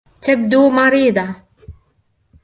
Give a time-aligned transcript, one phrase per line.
[0.21, 1.35] تبدو مريضة.